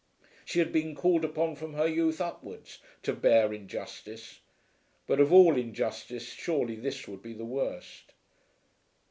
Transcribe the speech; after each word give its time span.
She 0.45 0.57
had 0.57 0.73
been 0.73 0.95
called 0.95 1.23
upon 1.23 1.55
from 1.57 1.73
her 1.75 1.85
youth 1.87 2.19
upwards 2.19 2.79
to 3.03 3.13
bear 3.13 3.53
injustice, 3.53 4.39
but 5.05 5.19
of 5.19 5.31
all 5.31 5.55
injustice 5.55 6.25
surely 6.33 6.73
this 6.75 7.07
would 7.07 7.21
be 7.21 7.33
the 7.33 7.45
worst. 7.45 8.13